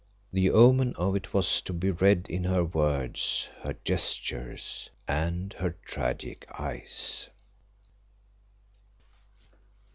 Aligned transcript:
The 0.33 0.49
omen 0.49 0.95
of 0.95 1.15
it 1.15 1.31
was 1.31 1.61
to 1.61 1.73
be 1.73 1.91
read 1.91 2.25
in 2.27 2.45
her 2.45 2.63
words, 2.63 3.49
her 3.61 3.75
gestures, 3.85 4.89
and 5.07 5.53
her 5.59 5.77
tragic 5.85 6.47
eyes. 6.57 7.29